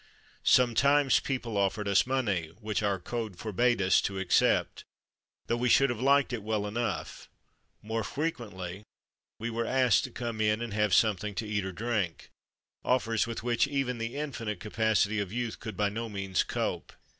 [0.41, 4.83] Sometimes people offered us money, which our code forbade us to accept,
[5.45, 7.29] though we should have liked it well enough;
[7.83, 8.81] more frequently
[9.37, 12.29] we were asked to come in and have something to eat or drink,
[12.83, 16.93] offers with which even the infinite capacity of youth could by no means cope.